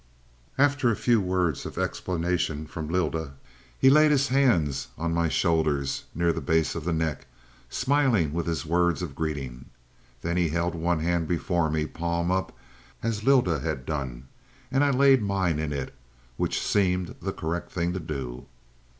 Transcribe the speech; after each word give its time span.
"After 0.57 0.89
a 0.89 0.95
few 0.95 1.21
words 1.21 1.63
of 1.63 1.77
explanation 1.77 2.65
from 2.65 2.87
Lylda, 2.89 3.33
he 3.77 3.91
laid 3.91 4.09
his 4.09 4.29
hands 4.29 4.87
on 4.97 5.13
my 5.13 5.29
shoulders 5.29 6.05
near 6.15 6.33
the 6.33 6.41
base 6.41 6.73
of 6.73 6.85
the 6.85 6.91
neck, 6.91 7.27
smiling 7.69 8.33
with 8.33 8.47
his 8.47 8.65
words 8.65 9.03
of 9.03 9.13
greeting. 9.13 9.65
Then 10.23 10.37
he 10.37 10.49
held 10.49 10.73
one 10.73 11.01
hand 11.01 11.27
before 11.27 11.69
me, 11.69 11.85
palm 11.85 12.31
up, 12.31 12.51
as 13.03 13.23
Lylda 13.23 13.59
had 13.59 13.85
done, 13.85 14.27
and 14.71 14.83
I 14.83 14.89
laid 14.89 15.21
mine 15.21 15.59
in 15.59 15.71
it, 15.71 15.93
which 16.35 16.59
seemed 16.63 17.13
the 17.21 17.31
correct 17.31 17.71
thing 17.71 17.93
to 17.93 17.99
do. 17.99 18.47